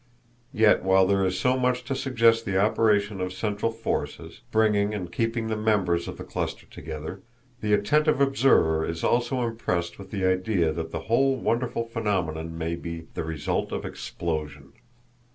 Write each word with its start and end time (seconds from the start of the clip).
Yet 0.55 0.81
while 0.83 1.05
there 1.05 1.23
is 1.23 1.39
so 1.39 1.59
much 1.59 1.83
to 1.83 1.95
suggest 1.95 2.43
the 2.43 2.57
operation 2.59 3.21
of 3.21 3.31
central 3.31 3.71
forces, 3.71 4.41
bringing 4.49 4.95
and 4.95 5.11
keeping 5.11 5.45
the 5.45 5.55
members 5.55 6.07
of 6.07 6.17
the 6.17 6.23
cluster 6.23 6.65
together, 6.65 7.21
the 7.59 7.73
attentive 7.73 8.19
observer 8.19 8.83
is 8.83 9.03
also 9.03 9.43
impressed 9.43 9.99
with 9.99 10.09
the 10.09 10.25
idea 10.25 10.73
that 10.73 10.89
the 10.89 11.01
whole 11.01 11.35
wonderful 11.35 11.83
phenomenon 11.83 12.57
may 12.57 12.73
be 12.75 13.09
_the 13.13 13.23
result 13.23 13.71
of 13.71 13.85
explosion. 13.85 14.73